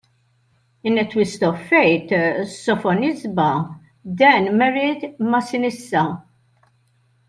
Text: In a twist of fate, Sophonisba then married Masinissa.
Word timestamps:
In 0.83 0.97
a 0.97 1.07
twist 1.07 1.43
of 1.43 1.61
fate, 1.67 2.09
Sophonisba 2.09 3.79
then 4.03 4.57
married 4.57 5.15
Masinissa. 5.19 6.23